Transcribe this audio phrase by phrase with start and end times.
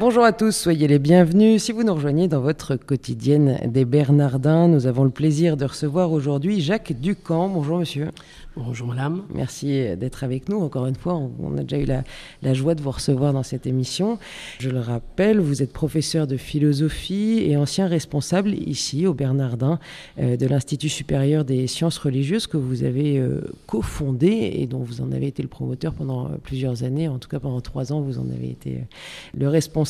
[0.00, 1.64] Bonjour à tous, soyez les bienvenus.
[1.64, 6.12] Si vous nous rejoignez dans votre quotidienne des Bernardins, nous avons le plaisir de recevoir
[6.12, 7.48] aujourd'hui Jacques Ducamp.
[7.48, 8.10] Bonjour monsieur.
[8.56, 9.22] Bonjour madame.
[9.34, 10.58] Merci d'être avec nous.
[10.60, 12.02] Encore une fois, on a déjà eu
[12.42, 14.18] la, joie de vous recevoir dans cette émission.
[14.58, 19.78] Je le rappelle, vous êtes professeur de philosophie et ancien responsable ici au Bernardin
[20.18, 25.00] euh, de l'Institut supérieur des sciences religieuses que vous avez euh, cofondé et dont vous
[25.00, 27.08] en avez été le promoteur pendant plusieurs années.
[27.08, 29.87] En tout cas, pendant trois ans, vous en avez été euh, le responsable.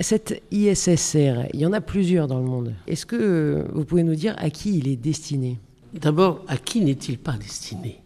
[0.00, 2.74] Cette ISSR, il y en a plusieurs dans le monde.
[2.86, 5.58] Est-ce que vous pouvez nous dire à qui il est destiné?
[5.94, 8.00] D'abord, à qui n'est-il pas destiné?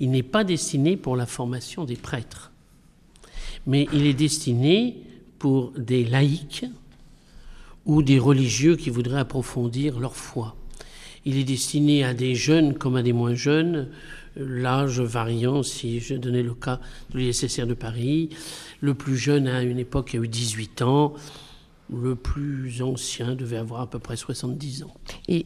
[0.00, 2.52] Il n'est pas destiné pour la formation des prêtres,
[3.66, 4.96] mais il est destiné
[5.38, 6.64] pour des laïcs
[7.86, 10.56] ou des religieux qui voudraient approfondir leur foi.
[11.28, 13.88] Il est destiné à des jeunes comme à des moins jeunes,
[14.34, 18.30] l'âge variant, si je donnais le cas de l'ISSR de Paris.
[18.80, 21.12] Le plus jeune à une époque a eu 18 ans,
[21.92, 24.94] le plus ancien devait avoir à peu près 70 ans.
[25.28, 25.44] Et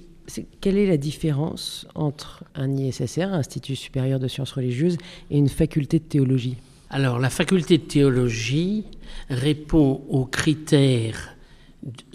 [0.61, 4.99] quelle est la différence entre un ISSR, Institut supérieur de sciences religieuses,
[5.33, 6.59] et une faculté de théologie?
[6.91, 8.85] Alors, la faculté de théologie
[9.29, 11.35] répond aux critères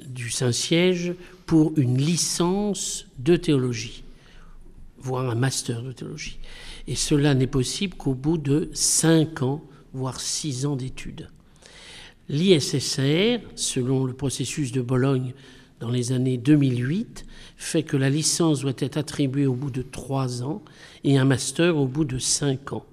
[0.07, 1.15] du Saint-Siège
[1.47, 4.03] pour une licence de théologie,
[4.99, 6.37] voire un master de théologie.
[6.87, 11.29] Et cela n'est possible qu'au bout de cinq ans, voire six ans d'études.
[12.29, 15.33] L'ISSR, selon le processus de Bologne
[15.79, 17.25] dans les années 2008,
[17.55, 20.61] fait que la licence doit être attribuée au bout de trois ans
[21.05, 22.85] et un master au bout de cinq ans.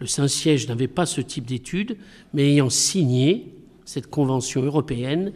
[0.00, 1.96] Le Saint-Siège n'avait pas ce type d'études,
[2.34, 3.54] mais ayant signé
[3.86, 5.32] cette convention européenne,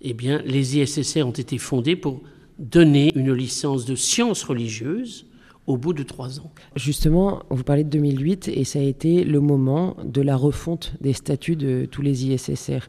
[0.00, 2.22] eh bien, les ISSR ont été fondés pour
[2.58, 5.26] donner une licence de sciences religieuses
[5.66, 6.50] au bout de trois ans.
[6.74, 11.12] Justement, vous parlez de 2008 et ça a été le moment de la refonte des
[11.12, 12.80] statuts de tous les ISSR.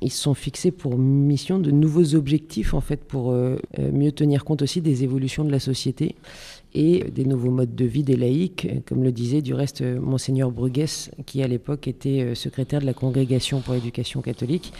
[0.00, 4.12] Ils se sont fixés pour mission de nouveaux objectifs, en fait, pour euh, euh, mieux
[4.12, 6.14] tenir compte aussi des évolutions de la société
[6.74, 11.10] et des nouveaux modes de vie des laïcs, comme le disait du reste monseigneur Bruguès,
[11.26, 14.72] qui à l'époque était euh, secrétaire de la Congrégation pour l'éducation catholique.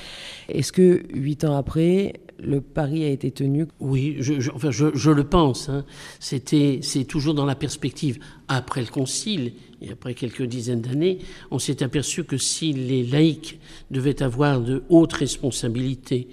[0.48, 3.66] Est-ce que huit ans après, le pari a été tenu?
[3.80, 5.68] Oui, je, enfin, je, le pense.
[5.68, 5.84] Hein.
[6.20, 8.18] C'était, c'est toujours dans la perspective.
[8.48, 11.18] Après le Concile et après quelques dizaines d'années,
[11.50, 13.58] on s'est aperçu que si les laïcs
[13.90, 16.28] devaient avoir de hautes responsabilités,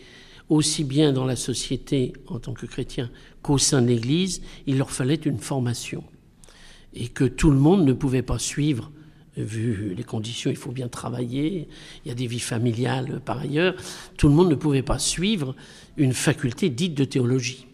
[0.49, 3.09] aussi bien dans la société en tant que chrétiens
[3.41, 6.03] qu'au sein de l'Église, il leur fallait une formation.
[6.93, 8.91] Et que tout le monde ne pouvait pas suivre
[9.37, 11.67] vu les conditions, il faut bien travailler,
[12.03, 13.75] il y a des vies familiales par ailleurs,
[14.17, 15.55] tout le monde ne pouvait pas suivre
[15.97, 17.67] une faculté dite de théologie.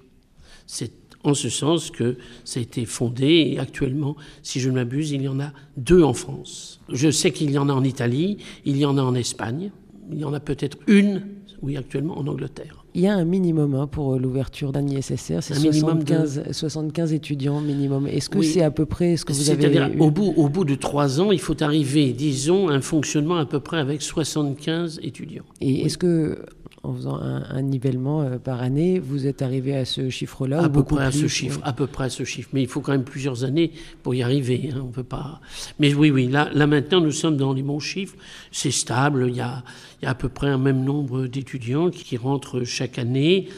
[0.65, 0.91] C'est
[1.23, 5.21] en ce sens que ça a été fondé et actuellement, si je ne m'abuse, il
[5.21, 6.81] y en a deux en France.
[6.89, 9.71] Je sais qu'il y en a en Italie, il y en a en Espagne,
[10.11, 11.23] il y en a peut-être une,
[11.61, 12.80] oui, actuellement en Angleterre.
[12.93, 18.07] Il y a un minimum hein, pour l'ouverture d'un ISSR, c'est 75, 75, étudiants minimum.
[18.07, 20.65] Est-ce que c'est à peu près ce que vous avez C'est-à-dire, au bout, au bout
[20.65, 24.99] de trois ans, il faut arriver, disons, à un fonctionnement à peu près avec 75
[25.03, 25.45] étudiants.
[25.61, 26.45] Et est-ce que
[26.83, 30.83] en faisant un, nivellement euh, par année, vous êtes arrivé à ce chiffre-là À peu
[30.83, 32.49] près à ce chiffre, à peu près à ce chiffre.
[32.53, 34.71] Mais il faut quand même plusieurs années pour y arriver.
[34.73, 35.41] Hein, on peut pas.
[35.79, 36.27] Mais oui, oui.
[36.27, 38.15] Là, là maintenant, nous sommes dans les bons chiffres.
[38.51, 39.27] C'est stable.
[39.29, 39.63] Il y a,
[40.01, 43.49] il y a à peu près un même nombre d'étudiants qui, qui rentrent chaque année.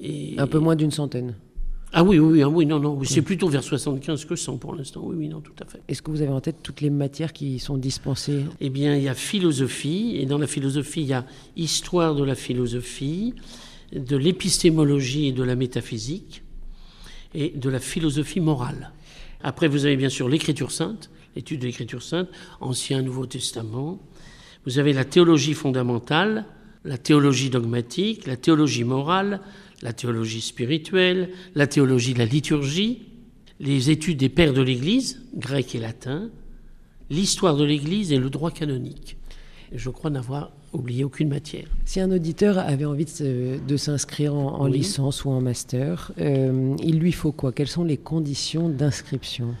[0.00, 0.34] Et...
[0.38, 1.34] Un peu moins d'une centaine.
[1.92, 5.00] Ah oui, oui, oui, non, non, c'est plutôt vers 75 que 100 pour l'instant.
[5.04, 5.80] Oui, oui, non, tout à fait.
[5.88, 8.44] Est-ce que vous avez en tête toutes les matières qui sont dispensées?
[8.60, 11.24] Eh bien, il y a philosophie, et dans la philosophie, il y a
[11.56, 13.32] histoire de la philosophie,
[13.94, 16.42] de l'épistémologie et de la métaphysique,
[17.34, 18.92] et de la philosophie morale.
[19.42, 22.28] Après, vous avez bien sûr l'écriture sainte, l'étude de l'écriture sainte,
[22.60, 23.98] Ancien, Nouveau Testament.
[24.66, 26.44] Vous avez la théologie fondamentale,
[26.84, 29.40] la théologie dogmatique, la théologie morale,
[29.82, 33.02] la théologie spirituelle, la théologie de la liturgie,
[33.60, 36.30] les études des pères de l'Église, grec et latin,
[37.10, 39.16] l'histoire de l'Église et le droit canonique.
[39.72, 41.66] je crois n'avoir oublié aucune matière.
[41.84, 47.12] Si un auditeur avait envie de, s'inscrire en, licence ou en master, euh, il lui
[47.12, 47.52] faut quoi?
[47.52, 49.54] Quelles sont les conditions d'inscription?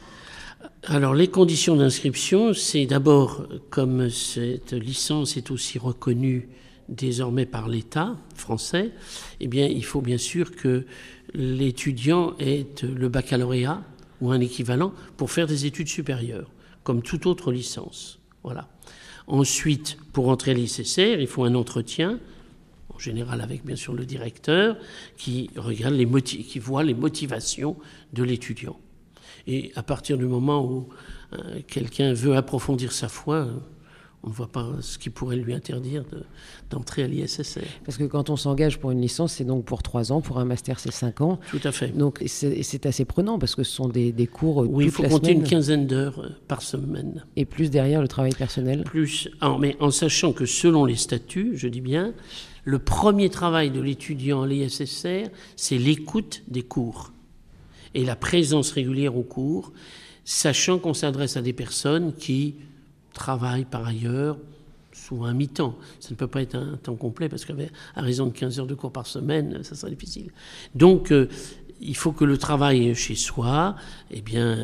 [0.84, 6.48] Alors les conditions d'inscription, c'est d'abord, comme cette licence est aussi reconnue
[6.88, 8.92] désormais par l'État français,
[9.40, 10.86] eh bien, il faut bien sûr que
[11.34, 13.82] l'étudiant ait le baccalauréat
[14.20, 16.50] ou un équivalent pour faire des études supérieures,
[16.82, 18.18] comme toute autre licence.
[18.42, 18.68] Voilà.
[19.26, 22.18] Ensuite, pour entrer à l'ICCR, il faut un entretien
[22.98, 24.76] en général avec bien sûr le directeur,
[25.16, 27.76] qui regarde les qui voit les motivations
[28.12, 28.78] de l'étudiant.
[29.46, 30.88] Et à partir du moment où
[31.32, 33.46] euh, quelqu'un veut approfondir sa foi,
[34.24, 36.04] on ne voit pas ce qui pourrait lui interdire
[36.70, 37.60] d'entrer à l'ISSR.
[37.84, 40.44] Parce que quand on s'engage pour une licence, c'est donc pour trois ans, pour un
[40.44, 41.38] master, c'est cinq ans.
[41.50, 41.96] Tout à fait.
[41.96, 44.66] Donc c'est assez prenant parce que ce sont des, cours.
[44.68, 47.24] Oui, il faut compter une quinzaine d'heures euh, par semaine.
[47.36, 49.28] Et plus derrière le travail personnel Plus,
[49.60, 52.12] mais en sachant que selon les statuts, je dis bien,
[52.64, 57.12] le premier travail de l'étudiant à l'ISSR, c'est l'écoute des cours
[57.94, 59.72] et la présence régulière aux cours,
[60.24, 62.56] sachant qu'on s'adresse à des personnes qui
[63.18, 64.38] travail par ailleurs,
[64.92, 65.76] souvent un mi-temps.
[66.00, 67.54] Ça ne peut pas être un temps complet parce qu'à
[67.96, 70.30] raison de 15 heures de cours par semaine, ça serait difficile.
[70.74, 71.28] Donc, euh,
[71.80, 73.76] il faut que le travail chez soi
[74.10, 74.56] eh bien,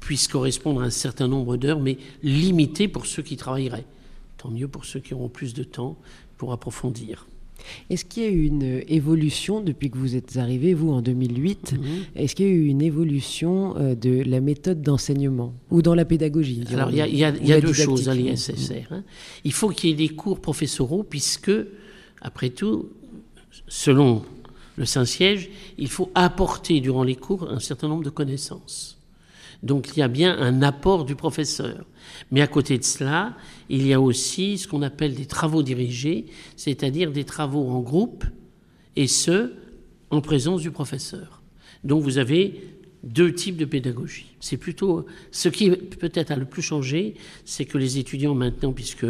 [0.00, 3.86] puisse correspondre à un certain nombre d'heures, mais limité pour ceux qui travailleraient.
[4.38, 5.96] Tant mieux pour ceux qui auront plus de temps
[6.36, 7.26] pour approfondir.
[7.90, 11.72] Est-ce qu'il y a eu une évolution depuis que vous êtes arrivé, vous, en 2008
[11.72, 11.80] mhm.
[12.16, 16.04] Est-ce qu'il y a eu une évolution euh, de la méthode d'enseignement ou dans la
[16.04, 18.86] pédagogie Alors, il y a, deux choses à l'ISSR.
[18.90, 19.04] Hein.
[19.44, 21.52] Il faut qu'il y ait des cours professoraux, puisque,
[22.20, 22.88] après tout,
[23.68, 24.22] selon
[24.76, 28.93] le Saint-Siège, il faut apporter durant les cours un certain nombre de connaissances.
[29.64, 31.86] Donc il y a bien un apport du professeur.
[32.30, 33.34] Mais à côté de cela,
[33.70, 38.24] il y a aussi ce qu'on appelle des travaux dirigés, c'est-à-dire des travaux en groupe,
[38.94, 39.52] et ce,
[40.10, 41.42] en présence du professeur.
[41.82, 42.60] Donc vous avez
[43.02, 44.34] deux types de pédagogie.
[44.40, 47.14] C'est plutôt ce qui peut-être a le plus changé,
[47.44, 49.06] c'est que les étudiants maintenant, puisque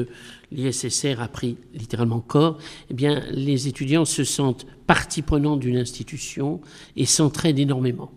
[0.51, 2.59] l'ISSR a pris littéralement corps,
[2.91, 6.61] eh les étudiants se sentent partie prenante d'une institution
[6.97, 8.13] et s'entraident énormément.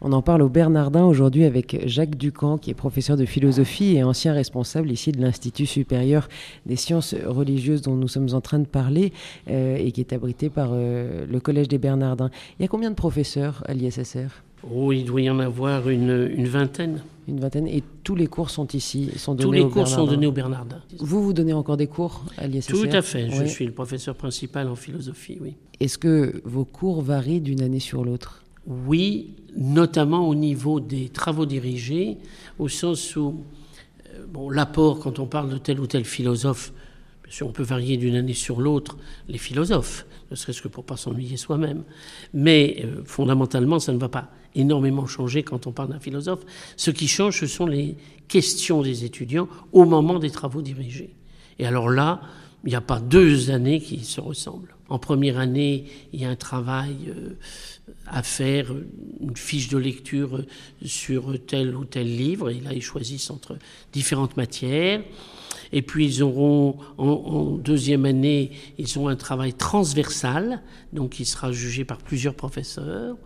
[0.00, 4.04] On en parle au Bernardin aujourd'hui avec Jacques Ducamp, qui est professeur de philosophie et
[4.04, 6.28] ancien responsable ici de l'Institut supérieur
[6.66, 9.12] des sciences religieuses dont nous sommes en train de parler
[9.50, 12.30] euh, et qui est abrité par euh, le Collège des Bernardins.
[12.58, 14.28] Il y a combien de professeurs à l'ISSR?
[14.72, 17.00] Oh, il doit y en avoir une, vingtaine.
[17.26, 17.66] Une vingtaine.
[17.66, 20.78] Et tous les cours sont ici sont Tous les cours sont donnés au Bernardin.
[20.98, 22.72] Vous, vous donnez encore des cours à l'ISSR?
[22.72, 23.30] Tout à fait.
[23.30, 25.54] Je suis le professeur principal en philosophie, oui.
[25.80, 28.44] Est-ce que vos cours varient d'une année sur l'autre?
[28.66, 32.18] Oui, notamment au niveau des travaux dirigés,
[32.58, 33.44] au sens où
[34.14, 36.72] euh, l'apport, quand on parle de tel ou tel philosophe,
[37.22, 38.96] bien sûr, on peut varier d'une année sur l'autre
[39.28, 41.84] les philosophes, ne serait-ce que pour pas s'ennuyer soi-même.
[42.34, 46.44] Mais euh, fondamentalement, ça ne va pas énormément changer quand on parle d'un philosophe.
[46.76, 47.96] Ce qui change, ce sont les
[48.28, 51.14] questions des étudiants au moment des travaux dirigés.
[51.58, 52.20] Et alors là,
[52.64, 54.74] il n'y a pas deux années qui se ressemblent.
[54.88, 57.36] En première année, il y a un travail euh,
[58.06, 58.72] à faire,
[59.20, 60.44] une fiche de lecture
[60.84, 63.58] sur tel ou tel livre, et là ils choisissent entre
[63.92, 65.02] différentes matières.
[65.72, 70.62] Et puis ils auront, en, deuxième année, ils ont un travail transversal,
[70.94, 73.16] donc qui sera jugé par plusieurs professeurs.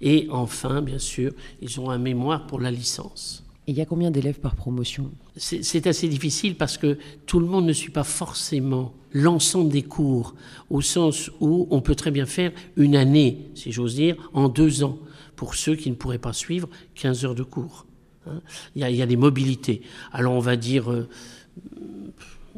[0.00, 1.32] Et enfin, bien sûr,
[1.62, 5.10] ils ont un mémoire pour la licence il y a combien d'élèves par promotion?
[5.36, 10.34] C'est assez difficile parce que tout le monde ne suit pas forcément l'ensemble des cours,
[10.70, 14.84] au sens où on peut très bien faire une année, si j'ose dire, en deux
[14.84, 14.98] ans,
[15.36, 17.86] pour ceux qui ne pourraient pas suivre 15 heures de cours.
[18.26, 18.40] Hein.
[18.74, 19.82] il, y a, des mobilités.
[20.12, 21.08] Alors on va dire euh,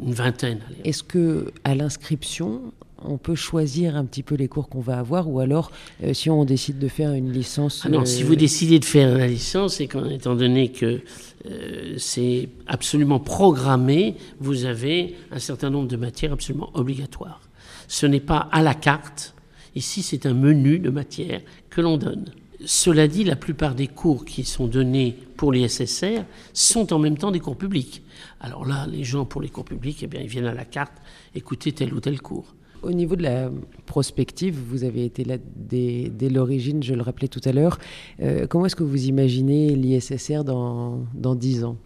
[0.01, 0.61] une vingtaine.
[0.85, 2.73] Est-ce que à l'inscription,
[3.05, 5.71] on peut choisir un petit peu les cours qu'on va avoir ou alors
[6.03, 8.85] euh, si on décide de faire une licence ah non, si vous euh, décidez de
[8.85, 11.01] faire la licence et étant donné que
[11.47, 17.41] euh, c'est absolument programmé, vous avez un certain nombre de matières absolument obligatoires.
[17.89, 19.35] Ce n'est pas à la carte.
[19.77, 22.33] Ici, c'est un menu de matières que l'on donne.
[22.65, 27.19] Cela dit, la plupart des cours qui sont donnés pour les SSR sont en même
[27.19, 28.03] temps des cours publics.
[28.41, 30.95] Alors là, les gens pour les cours publics, eh bien, ils viennent à la carte
[31.35, 32.56] écouter tel ou tel cours.
[32.87, 33.51] Au niveau de la
[33.87, 37.79] prospective, vous avez été là dès, l'origine, je le rappelais tout à l'heure.
[38.21, 41.77] Euh, comment est-ce que vous imaginez l'ISSR dans, dans 10 ans?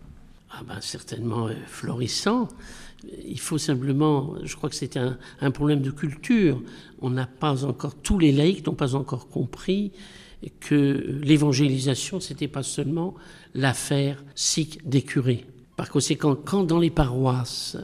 [0.50, 2.48] Ah ben, Certainement euh, florissant.
[3.24, 5.16] Il faut simplement, je crois que c'est un,
[5.50, 6.60] problème de culture.
[7.00, 9.92] On n'a pas encore, tous les laïcs n'ont pas encore compris
[10.60, 13.14] que l'évangélisation, c'était pas seulement
[13.54, 15.46] l'affaire sikh des curés.
[15.76, 17.78] Par conséquent, quand dans les paroisses,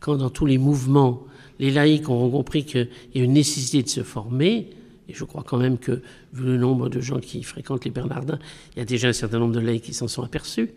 [0.00, 1.24] quand dans tous les mouvements,
[1.58, 4.70] les laïcs ont compris qu'il y a une nécessité de se former,
[5.08, 8.38] et je crois quand même que, vu le nombre de gens qui fréquentent les Bernardins,
[8.74, 10.70] il y a déjà un certain nombre de laïcs qui s'en sont aperçus,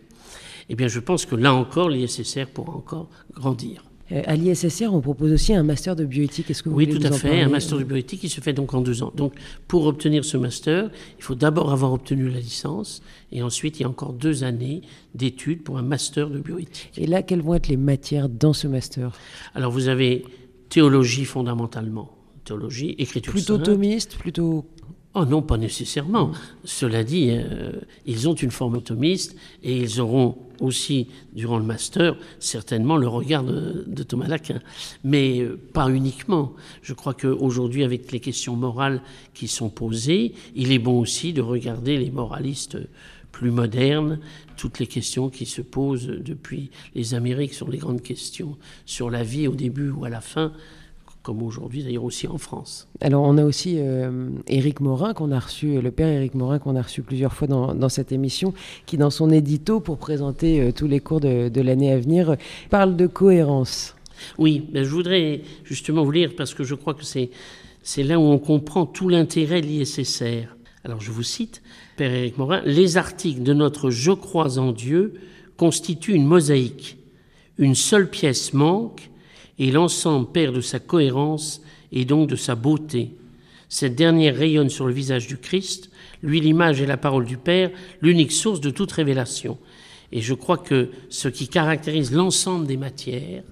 [0.68, 3.84] eh bien je pense que là encore, l'ISSR pourra encore grandir.
[4.10, 6.50] Euh, à l'ISSR, on propose aussi un master de bioéthique.
[6.50, 8.72] Est-ce que vous oui, tout à fait, un master de bioéthique qui se fait donc
[8.72, 9.12] en deux ans.
[9.14, 9.34] Donc,
[9.66, 13.84] pour obtenir ce master, il faut d'abord avoir obtenu la licence, et ensuite il y
[13.84, 14.82] a encore deux années
[15.14, 16.92] d'études pour un master de bioéthique.
[16.96, 19.12] Et là, quelles vont être les matières dans ce master?
[19.54, 20.24] Alors, vous avez
[20.68, 22.10] théologie fondamentalement.
[22.44, 23.66] théologie, écriture Plutôt sainte.
[23.66, 24.64] thomiste, plutôt
[25.14, 26.32] Oh non, pas nécessairement.
[26.64, 27.72] Cela dit, euh,
[28.06, 33.42] ils ont une forme thomiste et ils auront aussi, durant le master, certainement le regard
[33.42, 34.60] de, de Thomas d'Aquin.
[35.04, 36.52] Mais euh, pas uniquement.
[36.82, 39.00] Je crois qu'aujourd'hui, avec les questions morales
[39.34, 42.78] qui sont posées, il est bon aussi de regarder les moralistes
[43.32, 44.18] plus modernes,
[44.56, 48.56] toutes les questions qui se posent depuis les Amériques sur les grandes questions,
[48.86, 50.52] sur la vie au début ou à la fin,
[51.22, 52.88] comme aujourd'hui d'ailleurs aussi en France.
[53.00, 56.74] Alors on a aussi euh, Éric Morin qu'on a reçu, le père Éric Morin qu'on
[56.74, 58.54] a reçu plusieurs fois dans, dans, cette émission,
[58.86, 62.36] qui dans son édito pour présenter euh, tous les cours de, de l'année à venir
[62.70, 63.94] parle de cohérence.
[64.38, 67.30] Oui, ben je voudrais justement vous lire parce que je crois que c'est
[67.82, 70.57] c'est là où on comprend tout l'intérêt de l'ISSR.
[70.88, 71.60] Alors je vous cite,
[71.98, 75.12] Père Éric Morin, les articles de notre Je crois en Dieu
[75.58, 76.96] constituent une mosaïque.
[77.58, 79.10] Une seule pièce manque
[79.58, 81.60] et l'ensemble perd de sa cohérence
[81.92, 83.10] et donc de sa beauté.
[83.68, 85.90] Cette dernière rayonne sur le visage du Christ,
[86.22, 89.58] lui l'image et la parole du Père, l'unique source de toute révélation.
[90.10, 93.42] Et je crois que ce qui caractérise l'ensemble des matières,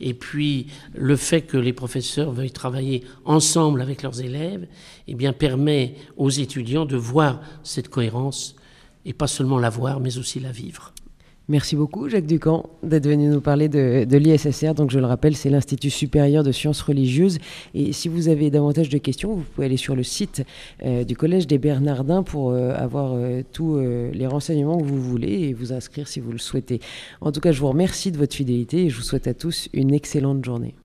[0.00, 4.66] et puis le fait que les professeurs veuillent travailler ensemble avec leurs élèves,
[5.06, 8.54] eh bien permet aux étudiants de voir cette cohérence,
[9.04, 10.92] et pas seulement la voir, mais aussi la vivre.
[11.50, 14.74] Merci beaucoup, Jacques Ducamp, d'être venu nous parler de, l'ISSR.
[14.74, 17.38] Donc, je le rappelle, c'est l'Institut supérieur de sciences religieuses.
[17.72, 20.44] Et si vous avez davantage de questions, vous pouvez aller sur le site
[20.84, 25.48] euh, du Collège des Bernardins pour euh, avoir euh, tous les renseignements que vous voulez
[25.48, 26.80] et vous inscrire si vous le souhaitez.
[27.22, 29.70] En tout cas, je vous remercie de votre fidélité et je vous souhaite à tous
[29.72, 30.74] une excellente journée.